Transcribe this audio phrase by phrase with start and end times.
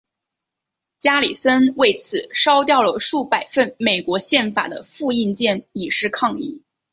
[0.97, 6.63] 加里森为此烧掉了数百份美国宪法的复印件以示抗议。